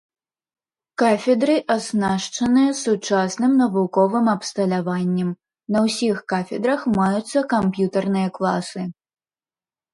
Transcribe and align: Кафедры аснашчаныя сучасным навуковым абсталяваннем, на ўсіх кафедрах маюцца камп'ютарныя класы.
Кафедры 1.01 1.55
аснашчаныя 1.75 2.71
сучасным 2.79 3.53
навуковым 3.61 4.25
абсталяваннем, 4.35 5.29
на 5.77 5.85
ўсіх 5.91 6.15
кафедрах 6.35 6.81
маюцца 6.97 7.39
камп'ютарныя 7.55 8.29
класы. 8.41 8.81